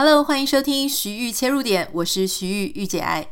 [0.00, 3.26] Hello，欢迎收听徐玉切入点，我是徐玉玉姐爱。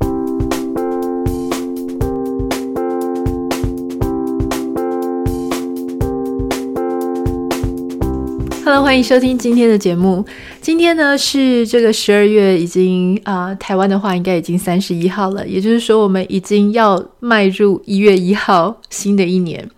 [8.64, 10.24] Hello，欢迎收听今天的节目。
[10.60, 19.70] 今天呢是这个十二月，已经啊、台湾的话应该已经三十一号了，也就是说我们已经要迈入一月一号新的一年。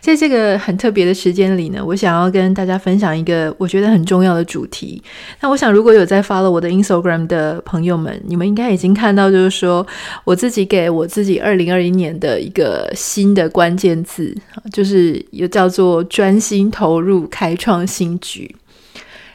[0.00, 5.02] 在这个很特别的时间里呢，我想要跟大家分享一个我觉得很重要的主题。
[5.40, 9.86] 那我想，如果有在发了我的 Instagram 的朋友们，你们应该已经看到，就是说
[10.24, 14.34] 我自己给我自己二零二一年的一个新的关键字，
[14.72, 18.54] 就是又叫做专心投入，开创新局。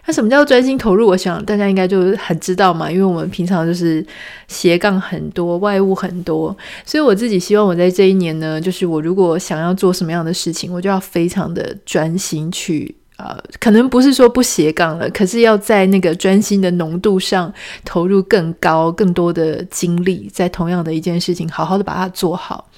[0.08, 1.08] 那什么叫专心投入？
[1.08, 4.06] 我想大家应该就很知道嘛，因为我们平常就是
[4.48, 6.56] 斜杠很多，外务很多，
[6.86, 17.52] 所以我自己希望我在这一年呢，就是我如果想要做什么样的事情，我就要非常的专心去，呃，可能不是说不斜杠了，可是要在那个专心的浓度上
[17.84, 22.70] 投入更高、更多的精力，在同样的一件事情，好好的把它做好。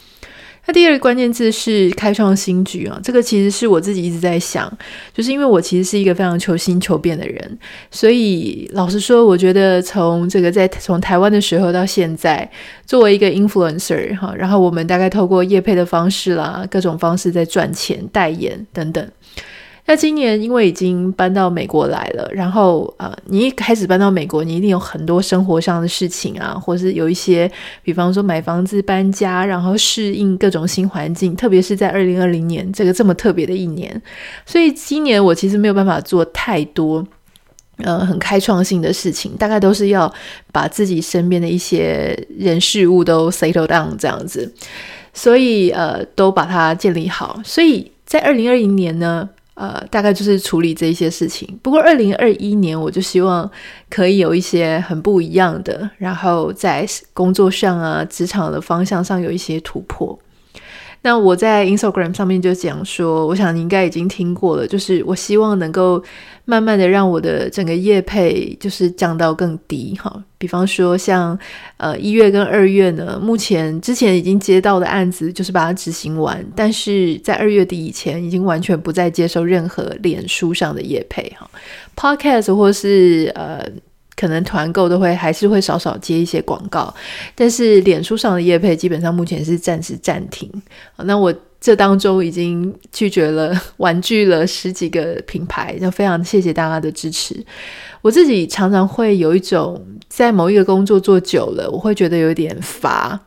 [0.68, 4.72] 那第二个关键字是开创新局啊，这个其实是我自己一直在想，
[5.14, 7.58] 就是因为我其实是一个非常求新求变的人，
[7.90, 12.50] 所以老实说，我觉得从这个在从台湾的时候到现在，
[12.86, 19.10] 作为一个 influencer 哈，然后我们大概透过业配的方式啦，各种方式在赚钱、代言等等。
[19.90, 27.50] 那今年因为已经搬到美国来了，然后呃，你一开始搬到美国，你一定有很多生活上的事情啊，或是有一些，
[27.82, 34.02] 比方说买房子、搬家，然后适应各种新环境，特别是在二零二零年这个这么特别的一年，
[34.46, 37.02] 所以今年我其实没有办法做太多
[37.78, 40.14] 呃很开创性的事情，大概都是要
[40.52, 44.54] 把自己身边的一些人事物都 settle down 这样子，
[45.14, 49.30] 所以呃都把它建立好，所以在二零二零年呢。
[49.58, 51.60] 呃，大概就是处理这些事情。
[51.64, 53.50] 不过，二零二一年我就希望
[53.90, 60.18] 可以有一些很不一样的，然后在工作上啊、职场的方向上有一些突破。
[61.02, 66.04] 那我在 Instagram 上面就讲说，我想你应该已经听过了，就是我希望能够
[66.50, 70.24] 慢慢的让我的整个业配就是降到更低哈。
[70.38, 71.38] 比方说像
[71.76, 81.50] 呃一月跟二月呢，目前之前已经接到的案子就是把它执行完，但是在二月底以前已经完全不再接受任何脸书上的业配哈
[81.96, 83.64] ，Podcast 或是呃。
[84.20, 86.92] 可能团购都会还是会少少接一些广告，
[87.36, 90.52] 但是脸书上的业配基本上目前是暂时暂停。
[91.04, 97.36] 那我这当中已经拒绝了、婉拒了十几个品牌，就非常谢谢大家的支持。
[98.02, 103.20] 我自己常常会有一种在某一个工作做久了，我会觉得有点乏，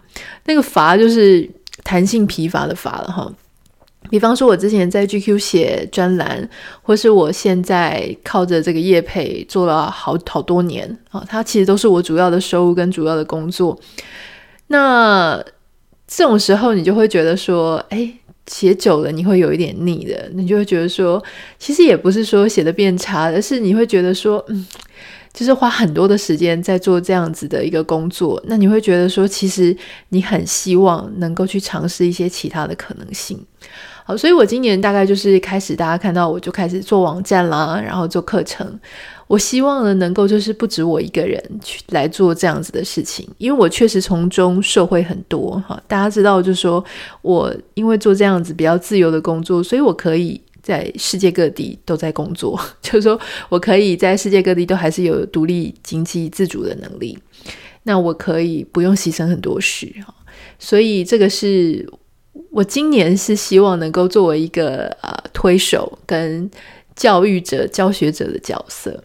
[0.45, 1.49] 那个乏就是
[1.83, 3.31] 弹性疲乏的乏了哈。
[4.09, 6.49] 比方说，我之前在 GQ 写专栏，
[6.83, 13.79] 或是我现在靠着这个业配做了好好多年啊，它其实都是我主要的收入跟主要的工作。
[14.69, 15.45] 那
[16.13, 18.13] 这种时候，你就会觉得说，哎，
[18.49, 21.23] 写久了你会有一点腻的，你就会觉得说，
[21.57, 24.67] 其实也不是说写的变差，而是你会觉得说，嗯。
[25.33, 29.77] 就是花很多的时间在做这样子的一个工作，那你会觉得说，其实
[30.09, 33.39] 你很希望能够去尝试一些其他的可能性。
[34.05, 38.67] 好，所以我今年大概就是开始，大家看到我就开始做网站啦，然后做课程。
[39.29, 45.81] 我希望呢，能够就是不止我一个人去来做这样子的事情，因为我确实从中受惠很多哈。
[45.87, 46.85] 大家知道，就是说
[47.23, 50.41] 我因为做这样子比较自由的工作，所以我可以。
[50.63, 57.19] 在世界各地都在工作， 就是说我可以在世界各地都还是有独立经济自主的能力。
[57.85, 59.91] 那我可以不用牺牲很多事，
[60.59, 61.89] 所以这个是
[62.51, 66.51] 我今年是希望能够作为一个呃推手跟
[66.95, 69.03] 教育者、教学者的角色。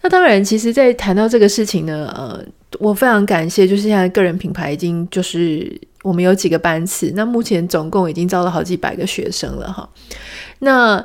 [0.00, 2.42] 那当然，其实，在谈到这个事情呢，呃，
[2.78, 9.88] 我非常感谢，就是现在个人品牌已经就是我们有几个班次，那目前总共已经招了好几百个学生了哈。
[10.60, 11.04] 那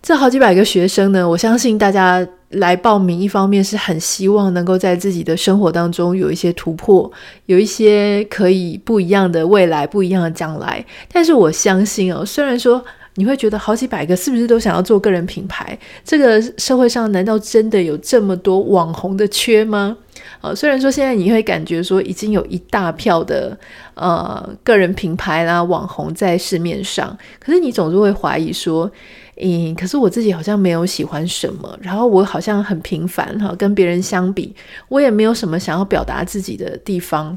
[0.00, 7.10] 这好几百个学生呢，我相信大家来报名，一方面是很希望能够在自己的生活当中有一些突破，
[7.44, 10.84] 有一些可以不一样的未来，不一样的将来。
[11.12, 12.82] 但是我相信哦，虽然说
[13.14, 19.96] 你会觉得好几百个是不是都想要做个人品牌，这个社会上难道真的有这么多网红的缺吗？
[20.40, 23.56] 呃，虽然说现在你会感觉说已经有一大票的
[23.94, 28.90] 呃个人品牌啦、网红在市面上，可是你总是会怀疑说，
[29.36, 34.54] 嗯，可是我自己好像没有喜欢什么，然后我好像很平凡哈，跟别人相比，
[34.88, 37.36] 我也没有什么想要表达自己的地方。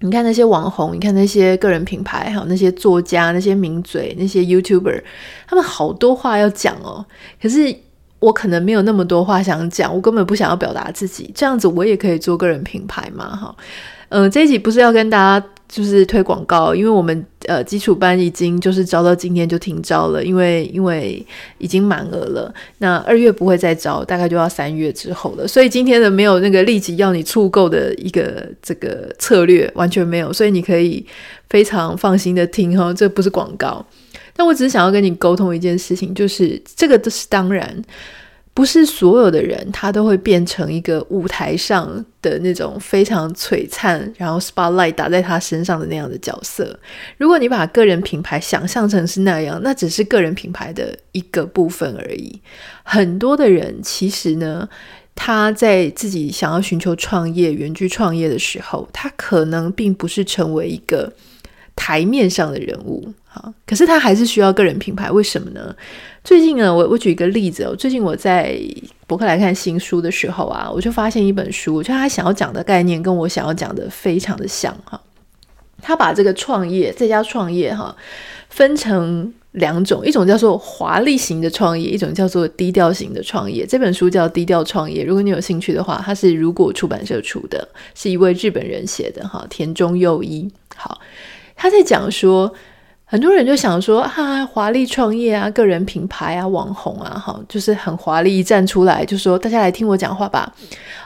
[0.00, 5.02] 你看那些网红，你看那些个人品牌，还有那些作家、那些名嘴、那些 YouTuber，
[5.46, 7.04] 他们好多话要讲哦，
[7.40, 7.76] 可是。
[8.18, 13.54] 我可能没有那么多话想讲，我根本不想要表达自己，这样子我也可以做个人品牌嘛，哈，
[14.08, 21.24] 嗯，这一集不是要跟大家就是推广告，因为我们呃基础班已经就是招到今天就停招了，因为因为
[21.58, 31.04] 已经满额了，那二月不会再招，大概就要三月之后了，所以今天的没有那个立即要你促购的一个这个策略完全没有，所以你可以
[31.50, 33.84] 非常放心的听哈，这不是广告。
[34.36, 37.82] 但我只是想要跟你沟通一件事情，就是这个都是当然，
[38.56, 46.76] 不是所有的人他都会变成一个舞台上的那种非常璀璨，然后 spotlight 打在他身上的那样的角色。
[47.18, 52.40] 如果你把个人品牌想象成是那样，那只是个人品牌的一个部分而已。
[52.82, 54.66] 很多的人其实呢，
[55.14, 61.12] 他在自己想要寻求创业、远距创业的时候，他可能并不是成为一个
[61.76, 63.12] 台面上的人物。
[63.66, 65.76] 可是他还是需要个人品牌，为什么呢？
[66.26, 67.76] 最近呢，我我举一个例子哦。
[67.76, 68.60] 最近我在
[69.06, 75.00] 博客来看新书的时候啊，我就发现一本书，我觉得他想要讲的概念跟我想要讲的非常的像哈。
[75.80, 77.94] 他把这个创业在家创业哈
[78.48, 83.64] 分成两种，一种叫做华丽型的创业，一种叫做低调型的创业。
[83.64, 90.50] 这本书叫《低调创业》，如果你有兴趣的话，它是如果出版社出的，是一位日本人写的哈，田中佑一。
[90.74, 91.00] 好，
[91.54, 92.52] 他在讲说。
[93.08, 100.52] 很多人就想说啊，华丽创业啊，个人品牌啊，网红啊，哈，就是很华丽一站出来，就说大家来听我讲话吧，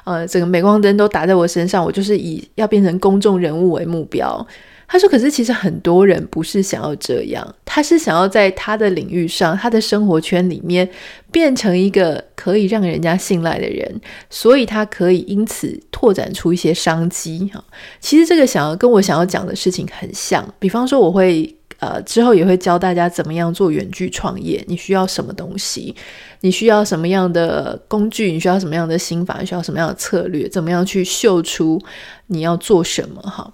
[0.04, 4.46] 呃，整个镁光灯都打在我身上，我就是以要变成公众人物为目标。
[4.88, 10.88] 他说，可是其实很多人不是想要这样，他是想要在他的领域上，他的生活圈里面
[11.30, 14.00] 变成一个可以让人家信赖的人，
[14.30, 17.62] 所以他可以因此拓展出一些商机哈。
[18.00, 21.54] 其实这个想要跟我想要讲的事情很像，比方说我会。
[21.80, 24.62] 呃，之后也会教大家怎么样做远距创业。
[24.68, 25.94] 你需要什么东西？
[26.42, 28.30] 你需要什么样的工具？
[28.30, 29.38] 你需要什么样的心法？
[29.40, 30.46] 你需要什么样的策略？
[30.48, 31.80] 怎么样去秀出
[32.26, 33.22] 你要做什么？
[33.22, 33.50] 哈，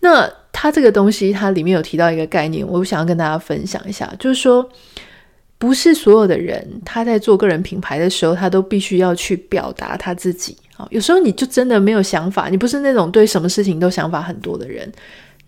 [0.00, 4.66] 那它这个东西，它里面有提到一个概念，我想要跟大家分享一下，就是说，
[5.58, 10.56] 不是所有的人他在做个人品牌的时候，他都必须要去表达他自己。
[10.88, 14.90] 有时候你就真的没有想法，你不是那种对什么事情都想法很多的人。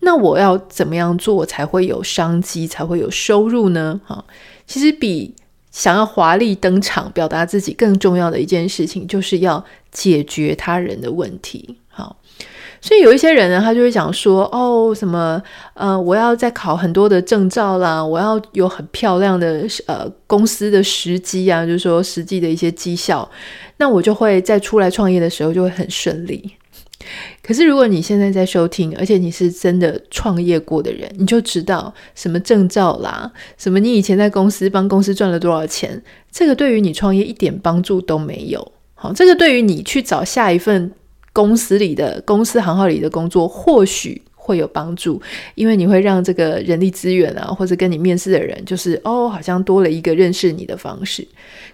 [0.03, 3.99] 那我要怎么样做才会有商机，才会有收入呢？
[4.05, 4.23] 哈，
[4.67, 5.33] 其实比
[5.71, 11.77] 想要华丽登场、表达自己更重要的一件事情，就是要解决他人的问题。
[11.87, 12.17] 好，
[12.81, 15.41] 所以有一些人呢，他就会讲说：“哦，什么
[15.73, 23.29] 呃，我要再考很多的证照啦，我要有很漂亮的呃公司的时机啊，就是说实际的一些绩效，
[23.77, 26.51] 那我就会在出来创业的时候就会很顺利。”
[27.41, 36.01] 可是，如果你现在在收听，而且你是真的创业过的人，你就知道什么证照啦，什么你以前在公司帮公司赚了多少钱，
[36.31, 38.71] 这个对于你创业一点帮助都没有。
[38.95, 40.91] 好，这个对于你去找下一份
[41.31, 44.21] 公司里的公司行号里的工作，或许。
[44.43, 45.21] 会有帮助，
[45.55, 51.25] 因为你会让这个人力资源啊，或者跟你面试的人，就是哦，好像多了一个认识你的方式。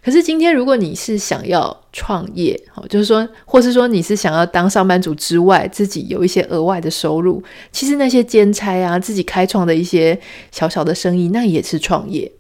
[0.04, 10.18] 可是今天，如果你是想要创业，哦，就是说，或是说你是想要当上班族之外，自己有一些额外的收入，其实那些兼差啊，自己开创的一些
[10.52, 12.32] 小小的生意，那也是创业。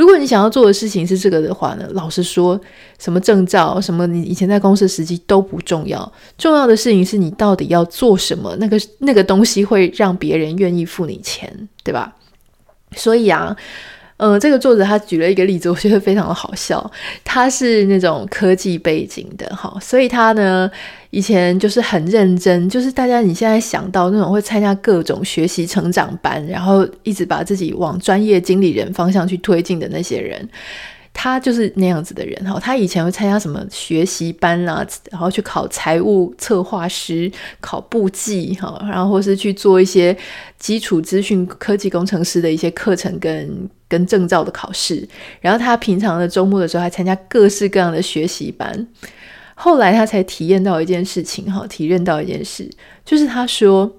[0.00, 2.58] 如果你想要做的事情是这个的话呢，老实说，
[2.98, 12.16] 什么证照，什么你以前在公司实际都不重要，重要的事情是你到底要做什么，那个那个东西会让别人愿意付你钱，对吧？
[12.96, 13.54] 所以啊。
[14.22, 16.90] 嗯，这个作者他举了一个例子，我觉得非常的好笑。
[17.24, 20.70] 他是那种科技背景的，哈，所以他呢
[21.08, 30.46] 以前就是很认真，就是大家你现在想到那种会参加各种学习成长班，然后一直把自己往专业经理人方向去推进的那些人。
[31.12, 40.16] 他就是那样子的人哈，他以前会参加什么学习班啊，然后去考财务策划师、考簿记哈，然后或是去做一些
[40.58, 45.06] 基础资讯科技工程师的一些课程跟跟证照的考试。
[45.42, 48.86] 然后他平常的周末的时候还参加各式各样的学习班。
[49.54, 52.66] 后来他才体验到一件事情哈，体验到一件事，
[53.04, 53.98] 就是他说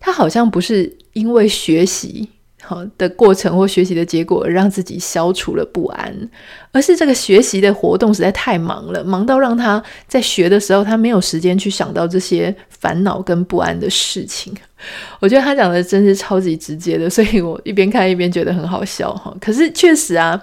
[0.00, 2.30] 他好像不是因为学习。
[2.64, 6.30] 好的过程或学习的结果，让自己消除了不安，
[6.70, 14.54] 而是这个学习的活动实在太忙了，忙到让他在学的时候，他没有时间去想到这些烦恼跟不安的事情。
[15.20, 19.32] 我觉得他讲的真是超级直接的，所以我一边看一边觉得很好笑哈。
[19.40, 20.40] 可是确实啊，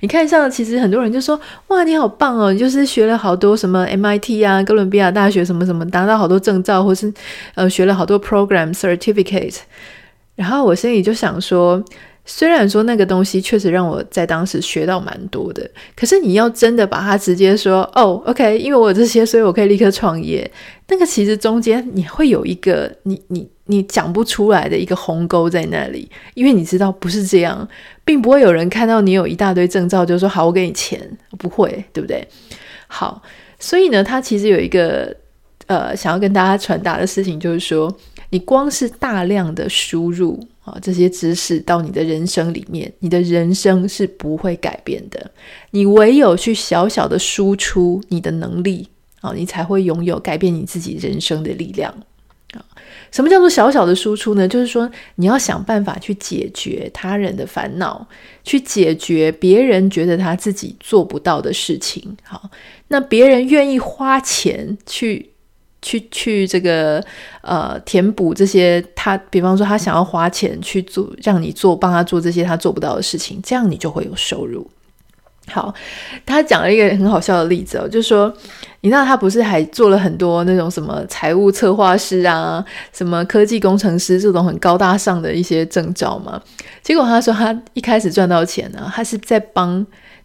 [0.00, 1.38] 你看像其实很多人就说，
[1.68, 7.12] 哇，你好棒哦，你就是学了好多什么 MIT 啊、哥伦比亚大学什么什么，拿到好多证照，或是
[7.54, 9.58] 呃学了好多 program certificate。
[10.42, 11.80] 然后我心里就想说，
[12.24, 20.50] 虽然说那个东西确实让我在当时学到蛮多的，可是你要真的把它直接说哦，OK，因为我有这些，所以我可以立刻创业。
[20.88, 27.68] 那个其实中间你会有一个你你你讲不出来的一个鸿沟在那里，因为你知道不是这样，
[28.04, 31.00] 并不会有人看到你有一大堆证照就说好，我给你钱，
[31.38, 32.26] 不会，对不对？
[32.88, 33.22] 好，
[33.60, 35.16] 所以呢，他其实有一个
[35.66, 37.94] 呃想要跟大家传达的事情，就是说
[38.32, 40.40] 你光是大量的输入。
[40.64, 45.28] 啊，这些知识到你的人生里面，你的人生是不会改变的。
[45.72, 48.88] 你唯有去小小的输出你的能力，
[49.22, 51.92] 啊，你才会拥有改变你自己人生的力量。
[52.52, 52.62] 啊，
[53.10, 54.46] 什么叫做小小的输出呢？
[54.46, 58.06] 就是说你要想办法去解决他人的烦恼，
[58.44, 62.16] 去解决别人觉得他自己做不到的事情。
[62.22, 62.48] 好，
[62.86, 65.31] 那别人愿意花钱去。
[65.82, 67.04] 去去这个
[67.42, 74.70] 呃填补这些他，比方说他想要花钱去做，让你做帮他做这些他做不到的事情，这样你就会有收入。
[75.48, 75.74] 好，
[76.24, 78.32] 他讲了一个很好笑的例子哦，就是说，
[78.82, 86.40] 你知道他不是还做了很多那种什么财务策划师啊，什么科技工程师这种很高大上的一些证照吗？
[86.82, 89.84] 结果他说他一开始赚到钱呢，他是在帮。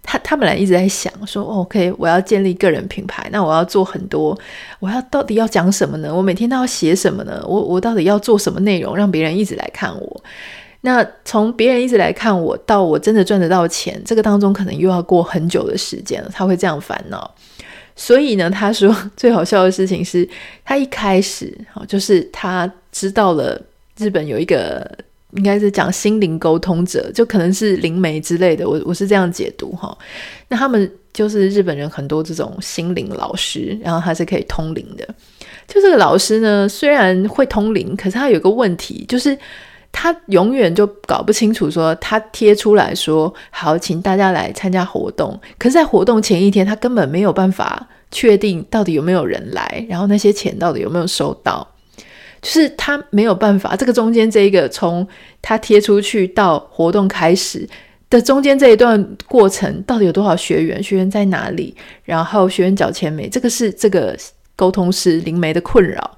[0.09, 4.37] 他他本来一直在想说，OK，我要建立个人品牌，那我要做很多，
[4.79, 6.15] 我要到底要讲什么呢？
[6.15, 7.43] 我每天都要写什么呢？
[7.45, 10.23] 我我到底要做什么内容，让别人一直来看我？
[10.81, 16.29] 那从别人一直来看我到我真的赚得到钱，这个当中可能又要过很久的时间了。
[16.31, 17.29] 他会这样烦恼，
[17.97, 20.25] 所以呢，他说最好笑的事情是
[20.63, 21.53] 他一开始
[21.85, 23.61] 就是他知道了
[23.97, 24.89] 日本有一个。
[25.33, 28.67] 应该是讲心灵沟通者，就可能是灵媒之类的。
[28.67, 29.95] 我我是这样解读哈。
[30.47, 35.05] 那他们就是日本人很多这种心灵老师，然后他是可以通灵的。
[35.67, 39.37] 就这个老师呢，虽然会通灵，可是他有个问题，就是
[39.99, 51.67] 他永远就搞不清楚说他贴出来说好，请大家来参加活动，可是，在活动前一天，他根本没有办法确定到底有没有人来，然后那些钱到底有没有收到。
[52.43, 55.05] 就是他没有办法，这个中间这一个从
[55.41, 57.67] 他贴出去到活动开始
[58.07, 60.81] 的中间这一段过程，到底有多少学员？
[60.83, 61.75] 学员在哪里？
[62.03, 63.27] 然后学员缴钱没？
[63.27, 64.15] 这个是这个
[64.55, 66.16] 沟通师灵媒的困扰。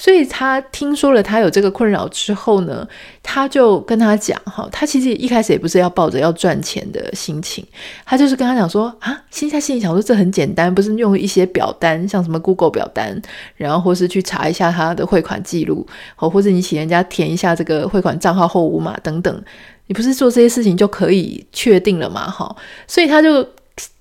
[0.00, 2.88] 所以他听说了他有这个困扰之后呢，
[3.22, 7.62] 他就跟他讲哈，他其实一开始也不是要抱着要赚钱的心情，
[8.06, 13.20] 他就是跟他讲说啊，心下心里想说这很简单，不是用一些表单，像什么 Google 表单，
[13.56, 19.44] 然后或是去查一下他的汇款记录，哦或者你请人家填一下这个汇款账号后五码等等，
[19.88, 22.30] 你不是做这些事情就可以确定了吗？
[22.30, 23.46] 哈，所以他就。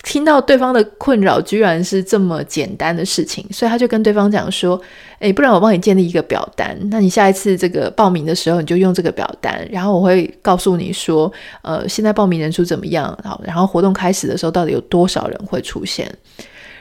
[0.04, 4.82] 听到对方的困扰居然是这么简单的事情，所以他就跟对方讲说
[5.20, 11.32] ：“诶，不然我帮你建立一个表单，那你下一次这个报名的时候你就用这个表单，然后我会告诉你说，
[11.62, 13.18] 呃，现在报名人数怎么样？
[13.24, 16.10] 好，然后活动开始的时候到底有多少人会出现？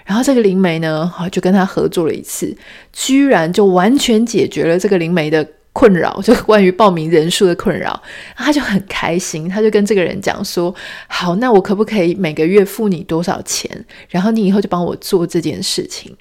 [0.04, 2.56] 然后这个灵媒呢，好，就跟他合作了一次，
[2.92, 5.46] 居然就完全解决了这个灵媒的。”
[5.78, 8.02] 困扰就关于报名人数的困扰，
[8.34, 10.74] 他就很开心，他就跟这个人讲说
[11.06, 13.70] ：“好，那我可不可以每个月付你多少钱？
[14.08, 16.12] 然后你以后就帮我做这件事情。”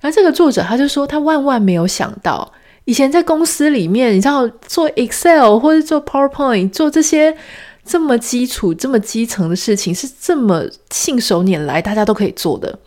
[0.00, 2.52] 然后这个作者他就说，他万万没有想到，
[2.84, 7.36] 以前在公司里面，你知道做 Excel 或者做 PowerPoint 做这些
[7.84, 10.62] 这么基础、这么基层的事情，是这么
[10.92, 12.78] 信手拈来，大家都可以做的。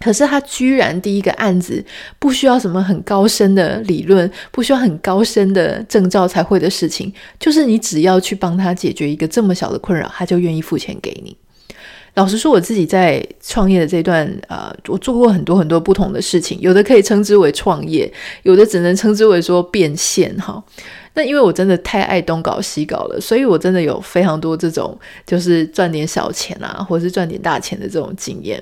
[0.00, 1.84] 可是他居然第一个案子
[2.18, 11.36] 不需要什么很高深的理论，不需要很高深的证照才会的事情，就是你只要去帮他解决一个这么小的困扰，他就愿意付钱给你。
[12.14, 18.12] 老实说，我自己在创业的这段，呃，我做过很多很多不同的事情，有的可以称之为创业，
[18.42, 20.60] 有的只能称之为说变现哈。
[21.14, 28.60] 那因为我真的太爱东搞西搞了，所以我真的有非常多这种就是赚点小钱啊，或是赚点大钱的这种经验。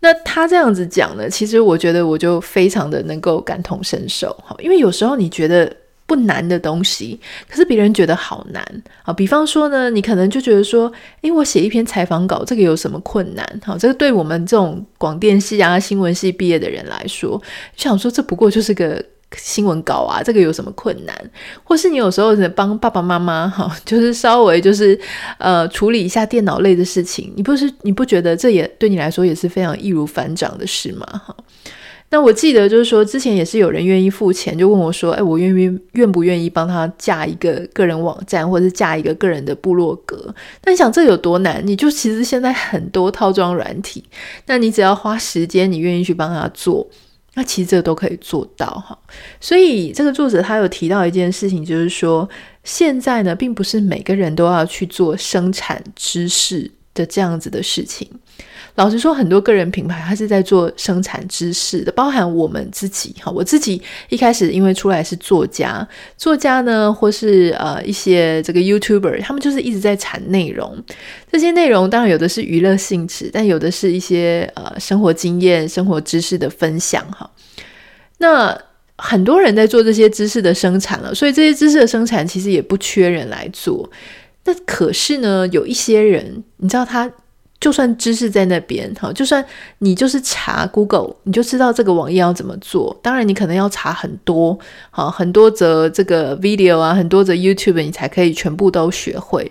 [0.00, 5.70] 那他这样子讲呢，其实我觉得我就非常的能够感同身受哈，因为有时候你觉得
[6.06, 9.12] 不难的东西，可是别人觉得好难啊。
[9.12, 13.60] 比方说呢，你可能就觉得说，诶，我写一篇采访稿，这个有什么困难？
[13.64, 17.40] 好，这个对我们这种广电系啊、新闻系毕业的人来说，
[17.76, 19.04] 想说这不过就是个。
[19.36, 21.30] 新闻稿啊，这个有什么困难？
[21.62, 24.98] 或是你有时候能帮爸爸妈妈哈， 就是稍微就是
[25.38, 31.06] 呃处理一下电脑类的事情，你不是你不觉得这也对你来说也是非常易如反掌的事吗？
[31.06, 31.36] 哈，
[32.10, 40.34] 那我记得就是说之前也是有人愿意付钱，就问我说，哎，我愿意愿不愿意帮他架一个个人网站，或者是架一个个人的部落格？
[40.64, 41.62] 那你想这有多难？
[41.66, 44.02] 你就其实现在很多套装软体，
[44.46, 46.88] 那你只要花时间，你愿意去帮他做。
[47.38, 48.98] 那其实这都可以做到哈，
[49.40, 52.28] 所以这个作者他有提到一件事情，就是说
[52.64, 58.10] 现在呢，并不是每个人都要去做生产知识的这样子的事情。
[58.78, 63.28] 老实说，很多个人品牌它是在做生产知识的，包含我们自己哈。
[63.28, 70.80] 我自己一开始因为出来是作家，作家呢，或是呃一些这个 YouTuber，他们就是一直在产内容。
[71.32, 77.28] 这些内容当然有的是娱乐性质，但有的是一些呃生活经验、生活知识的分享哈。
[78.18, 78.56] 那
[78.96, 83.90] 很多人在做这些知识的生产了，所以这些知识的生产其实也不缺人来做。
[84.44, 87.10] 那可是呢，有一些人，你知道他。
[87.60, 89.44] 就算知识在那边，哈，就算
[89.78, 92.96] 你就是查 Google，你就知道这个网页要怎么做。
[93.02, 94.56] 当然，你可能要查很多，
[94.90, 99.50] 好，很多则这个 video 啊，很多则 YouTube，你才可以全部都学会。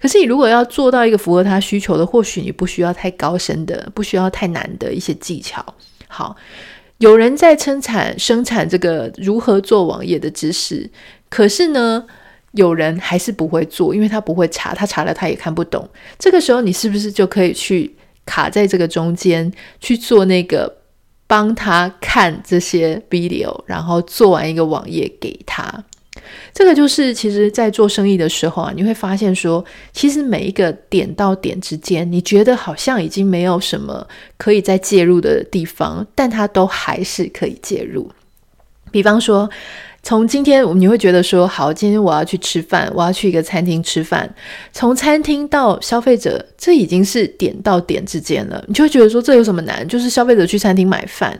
[0.00, 5.62] 可是，你如果要做到一个符合他需求的，或许你不需要太高深的，不需要太难的一些技巧。
[6.08, 6.36] 好，
[6.98, 10.88] 有人在生产生产这个如何做网页的知识，
[11.28, 12.06] 可是呢，
[12.52, 15.88] 有人还是不会做，因为他不会查，他查了他也看不懂。
[16.18, 17.94] 这个时候，你是不是就可以去
[18.26, 20.78] 卡在这个中间去做那个
[21.28, 25.84] 帮他看这些 video，然后做完一个网页给他？
[26.52, 34.04] 这个就是其实，在做生意的时候啊，你会发现说，其实每一个点到点之间，你觉得好像已经没有什么
[34.36, 38.10] 可以再介入的地方，但它都还是可以介入。
[38.90, 39.48] 比方说。
[40.02, 44.28] 从今天，你会觉得说，好，今天我要去吃饭，我要去一个餐厅吃饭。
[44.72, 48.64] 从餐厅到消费者，这已经是点到点之间了。
[48.66, 49.86] 你就会觉得说，这有什么难？
[49.86, 51.38] 就是消费者去餐厅买饭。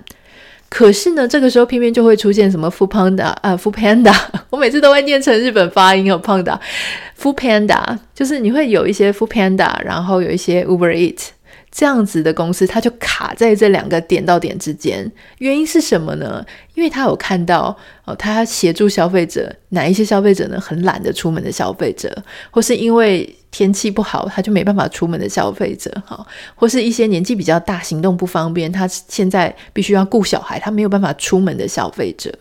[0.69, 4.15] 可是呢，这个时候偏偏就会出现什么 Food Panda 啊，Food Panda。
[4.51, 11.31] 我每次都会念成日本发音哦，Panda，Food Panda，就是你会有一些 Food Panda，然后有一些 Uber Eat。
[11.71, 15.11] 这样子的公司，它就卡在这两个点到点之间。
[15.39, 16.45] 原因是什么呢？
[16.75, 20.61] 因为他有看到哦，他协助消费者，哪一些消费者呢？
[20.61, 22.11] 很懒得出门的消费者，
[22.51, 32.33] 或是因为天气不好，他就没办法出门的消费者，哈，或是一些年纪比较大、行动不方便，他现在必须要顾小孩，他没有办法出门的消费者。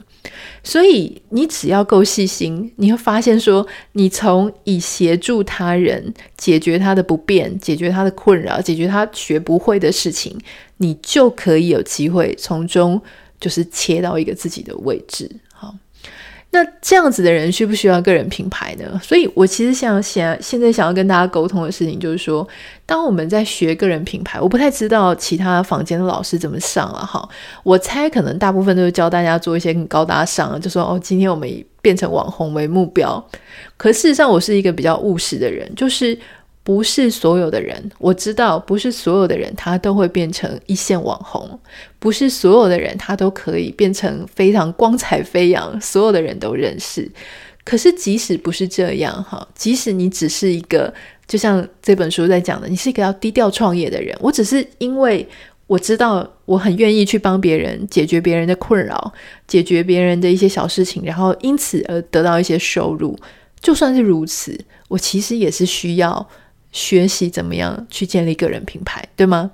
[0.63, 10.37] 所以，你只要够细心，你会发现说，你从以协助他人解决他的不便、解决他的困扰、解决他学不会的事情，
[10.77, 13.01] 你就可以有机会从中
[13.39, 15.29] 就是切到一个自己的位置。
[16.51, 18.99] 那这样子的人需不需要个人品牌呢？
[19.03, 22.47] 所以我其实想想，现在想要跟大家沟通的事情就是说，
[22.85, 27.27] 当我们在学个人品牌，我不太知道其他房间的老师怎么上了哈。
[27.63, 33.23] 我猜可能大部分都是教大家做一些很高大上，就说哦，今天我们以变成网红为目标。
[33.77, 36.17] 可事实上，我是一个比较务实的人，就是。
[36.69, 41.59] 不是所有的人，我知道，不是所有的人他都会变成一线网红，
[41.97, 47.11] 不是所有的人他都可以变成非常光彩飞扬，所有的人都认识。
[47.63, 50.93] 可是即使不是这样哈，即使你只是一个，
[51.27, 55.27] 就像这本书在讲的，你是一个要低调创业的人，我只是因为
[55.65, 59.11] 我知道我很愿意去帮别人解决别人的困扰，
[59.47, 63.17] 解决别人的一些小事情，然后因此而得到一些收入。
[63.59, 64.55] 就算是如此，
[64.87, 66.29] 我其实也是需要。
[66.71, 69.51] 学习怎么样去建立个人品牌，对吗？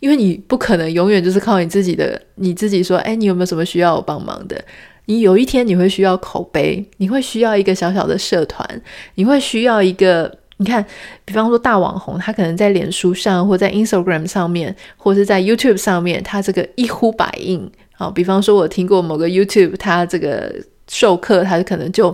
[0.00, 4.62] 因为你不可能永远就是靠你自己的，你自己说，哎，你有没有什么需要我帮忙的？
[5.04, 8.82] 你有一天你会需要口碑，你会需要一个小小的社团，
[9.14, 10.84] 你会需要一个，你看，
[11.24, 17.70] 比方说大网红，他可能在脸书上，或在 Instagram 上面，或是在 YouTube 上面，他这个一呼百应。
[17.92, 20.52] 好，比方说我听过某个 YouTube，他这个
[20.88, 22.08] 授课，他可能就，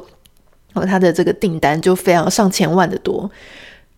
[0.75, 3.31] 哦，他的这个订单就非常上千万的多。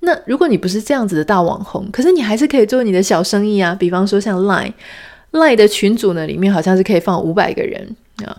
[0.05, 3.75] 那如果你不是这样子的大网红，可是你还是可以做你的小生意啊。
[3.75, 8.37] 比方说像 Line，Line 的群组呢，里面好像是可以放五百个人啊。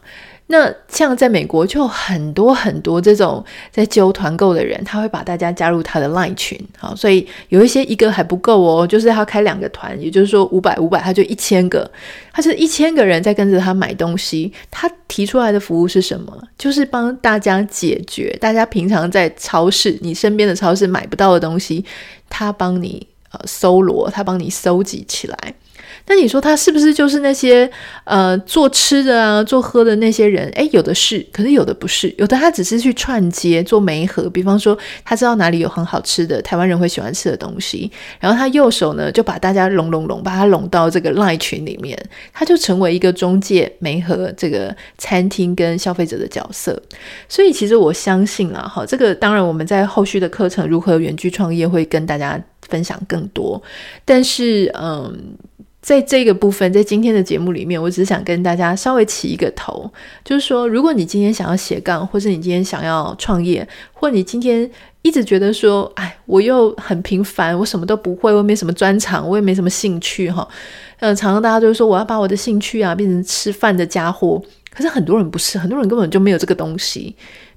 [0.48, 11.90] 那像在美国就很多很多这种在揪团购的人，他会把大家加入他的 Line 群，好，所以有一些一个还不够哦，就是他开两个团，也就是说五百五百，他就一千个，
[12.32, 14.54] 他是一千个人在跟着他买东西。
[14.70, 16.40] 他提出来的服务是什么？
[16.58, 21.84] 就是帮大家解决大家平常在超市、你身边的超市买不到的东西，
[22.30, 25.56] 他帮你呃搜罗，他帮你搜集起来。
[26.08, 27.70] 那你说他是不是就是那些
[28.04, 30.48] 呃做吃的啊、做喝的那些人？
[30.50, 32.14] 诶，有的是，可是有的不是。
[32.18, 41.98] 有的他只是去串接做媒合，比方说他知道哪里有很好吃的台湾人会喜欢吃的东西，然后他右手呢就把大家拢拢拢，把他拢到这个 LINE 群里面，
[42.32, 46.80] 他就成为一个中介媒合这个餐厅跟消费者的角色。
[47.28, 52.40] 所以其实我相信啊，哈，这个当然我们在后续的课程如何远距创业会跟大家
[52.70, 53.60] 分享更多，
[54.06, 55.36] 但是嗯。
[55.86, 59.88] 在这个部分，在今天的节目里面，我只是想跟大家稍微起一个头，
[60.24, 64.68] 就是说，如果你今天想要斜杠，或是你今天想要创业，或你今天
[65.04, 70.48] 一直觉得说，哎，我又很平凡，我什么都不会，我也没什么专长，我也没什么兴趣，哈，
[71.02, 77.16] 嗯，常常大家都说我要把我的兴趣啊变成吃饭的家伙，可是很多人不是，很多人根本就没有这个东西。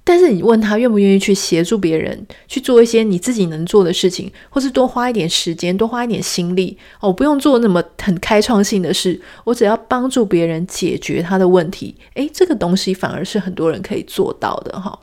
[0.09, 14.99] 但是你问他愿不愿意去协助别人去做一些你自己能做的事情，或是多花一点时间，多花一点心力哦，不用做那么很开创性的事，我只要帮助别人解决他的问题，诶，这个东西反而是很多人可以做到的哈。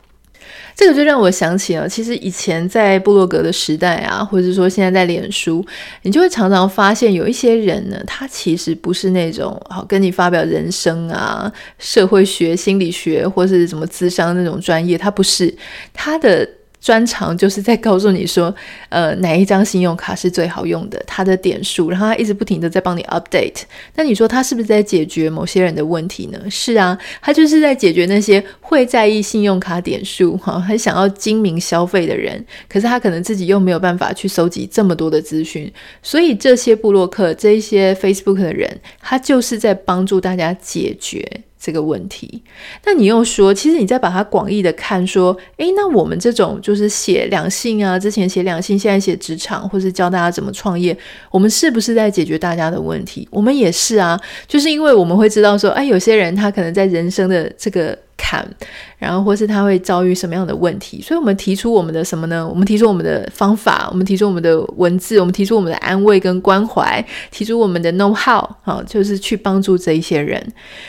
[0.75, 5.65] 这个就让我想起了，其实以前在布洛格的时代啊，或者说现在在脸书，
[6.01, 15.55] 你就会常常发现有一些人呢，他其实不是那种好跟你发表人生啊、社会学、心理学或是什么智商那种专业，他不是
[15.93, 16.47] 他的。
[16.85, 18.53] 专长就是在告诉你说，
[18.89, 23.63] 呃，哪一张信用卡是最好用的，它的点数，然后他一直不停的在帮你 update。
[23.95, 26.39] 那你说他是不是在解决某些人的问题呢？
[26.47, 32.45] 是啊，他就是在解决那些会在意信用卡点数，哈，很想要精明消费的人。
[32.69, 38.69] 可是他可能自己又没有办法去收集这么多的资讯，所以这些布洛克，这一些 Facebook 的人，
[39.01, 41.27] 他就是在帮助大家解决。
[41.65, 42.43] 这个问题，
[42.85, 50.95] 那你又说，其实你在把它广义的看，说，诶，那我们这种就是写两性啊，之前写两性，现在写职场，或是教大家怎么创业，
[51.31, 53.27] 我们是不是在解决大家的问题？
[53.31, 54.15] 我们也是啊，
[54.47, 57.97] 就是因为我们会知道说，哎，有些人他可能在人生的这个。
[58.97, 62.47] 然后或是他会遭遇什么样的问题，所以我们提出我们的什么呢？
[62.47, 70.41] 我们提出我们的方法，我们提出我们的文字，我们提出我们的安慰跟关怀，提出我们的 know how，好，就是去帮助这一些人。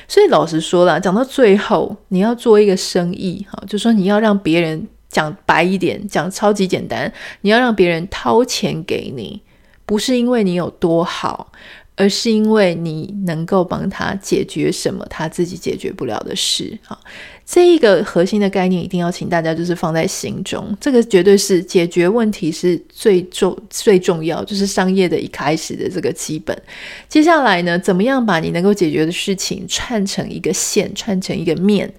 [0.06, 9.42] 所以老实说了，讲到最后，你要做一个生意，哈，就说你要让别人讲白一点，讲超级简单，你要让别人掏钱给你，
[9.84, 11.52] 不是因为你有多好。
[11.98, 17.00] 而是因为你能够帮他解决什么他自己解决不了的事，好，
[17.46, 26.60] 这一个核心的概念一定要请大家就是放在心中，这个绝对是解决问题是最重最重要，就是商业的一开始的这个基本。
[27.08, 31.90] 接下来呢，怎么样把你能够解决的事情串成一个线，串成一个面，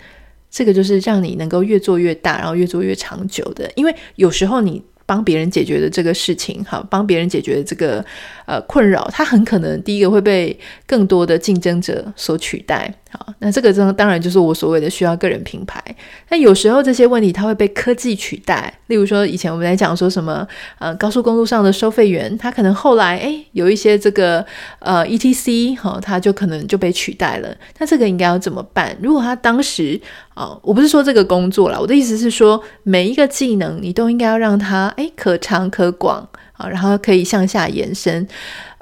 [0.52, 3.72] 这个就是让你能够越做越大，然后越做越长久的。
[3.76, 4.84] 因为有时候你。
[5.08, 8.04] 帮别人解决的这个事情，好，帮别人解决的这个
[8.46, 10.54] 呃困扰，它很可能第一个会被
[10.86, 12.94] 更多的竞争者所取代。
[13.10, 15.82] 好，那这个真当然就是我所谓的需要个人品牌。
[16.30, 20.46] 那有时候这些问题它会被科技取代，例如说以前我们在讲说什么
[20.80, 24.46] 呃高速公路上的收费员，他可能后来诶有一些这个
[24.80, 27.56] 呃 ETC 好，他就可能就被取代了。
[27.78, 28.96] 那这个应该要怎么办？
[29.02, 30.00] 如果他当时
[30.34, 38.28] 啊、我不是说这个工作啦，我的意思是说每一个技能你都应该要让它诶可长可广啊，然后可以向下延伸。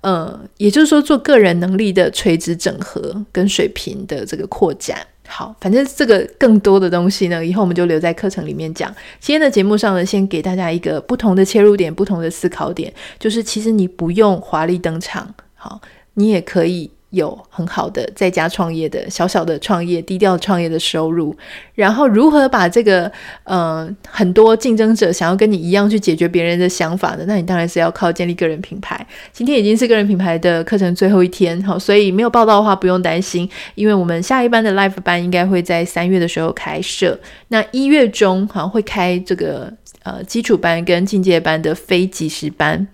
[0.07, 4.99] 嗯，也就是说，做个人能力的垂直整合跟水平的这个扩展。
[5.27, 8.93] 好，反正这个更多的东西呢，以后我们就留在课程里面讲。
[9.19, 15.81] 今天的节目上呢，先给大家一个不同的切入点，不同的思考点，就是其实你不用华丽登场，好，
[16.13, 16.91] 你也可以。
[17.15, 21.35] 有很好的在家创业的小小的创业，低调创业的收入，
[21.73, 23.11] 然后如何把这个
[23.45, 27.23] 呃很多竞争者想要跟你一样去解决别人的想法呢？
[27.25, 29.05] 那你当然是要靠建立个人品牌。
[29.31, 39.71] 今天已经是个人品牌的课程最后一天，好，所以没有报到的话不用担心，因为我们下一班的 live 班应该会在三月的时候开设，那一月中好像会开这个
[40.03, 42.87] 呃基础班跟进阶班的非即时班。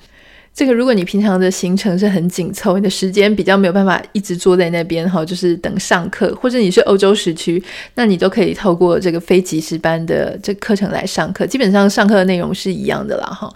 [0.53, 7.63] 这个，如果你平常的行程是很紧凑，你的时间比较没有办法一直坐在那边哈，就是等上课，或者你是欧洲时区，
[7.95, 13.51] 那你都可以透过这个非即时班的这课程来上课，基本上上课的内容是一样的啦哈。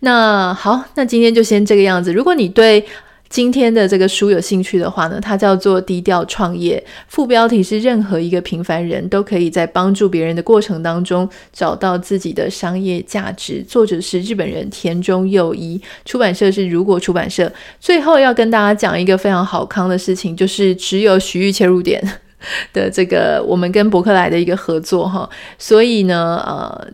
[0.00, 2.12] 那好，那今天就先这个样子。
[2.12, 2.84] 如果你对
[3.30, 13.62] 今天的这个书有兴趣的话呢，它叫做《低调创业》，副标题是“任何一个平凡人都可以在帮助别人的过程当中找到自己的商业价值”。
[13.68, 17.50] 作者是日本人田中佑一，出版社是如果出版社。
[17.78, 22.02] 最后要跟大家讲一个非常好康的事情，就是只有徐玉切入点
[22.74, 26.88] 的这个我们跟伯克莱的一个合作哈，所以呢，呃，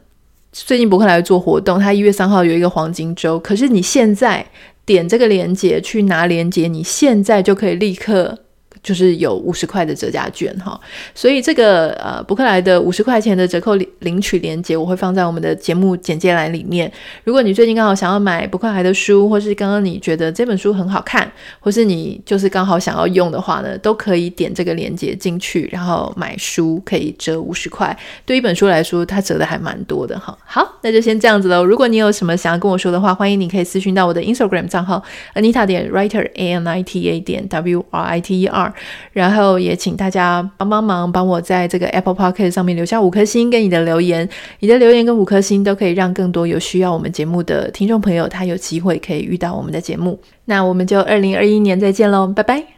[0.52, 4.46] 最近博客来做活动，它一月三号有一个黄金周，可是你现在。
[4.86, 8.38] 点这个链接去拿链接，你现在就可以立刻
[8.86, 10.80] 就是有五十块的折价券哈，
[11.12, 16.90] 所以这个呃博客来的五十块钱的折扣领领取链接，我会放在我们的节目简介栏里面。
[17.24, 27.98] 如果你最近刚好想要买博客来的书，或是刚刚你觉得这本书很好看，或是你就是刚好想要用的话呢，都可以点这个链接进去，然后买书可以折五十块。
[28.24, 30.38] 对一本书来说，它折的还蛮多的哈。
[30.44, 31.64] 好，那就先这样子喽。
[31.64, 35.02] 如果你有什么想要跟我说的话，欢迎你可以私讯到我的 Instagram 账号
[35.34, 38.72] Anita 点 Writer A N I T A 点 W R I T E R。
[39.12, 44.28] 然后也请大家帮帮忙，帮我在这个 Apple p o c k e t 上面留下五颗星跟你的留言。
[44.60, 50.18] 你的留言跟五颗星都可以让更多有需要我们节目的听众朋友，他有机会可以遇到我们的节目。
[50.46, 52.75] 那我们就二零二一年再见喽，拜拜。